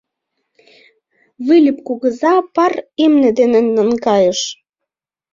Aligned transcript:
Выльып 1.45 1.77
кугыза 1.87 2.33
пар 2.55 2.73
имне 3.03 3.29
дене 3.39 3.59
наҥгайыш... 3.75 4.41